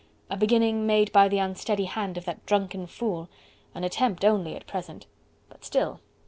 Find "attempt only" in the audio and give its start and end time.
3.83-4.55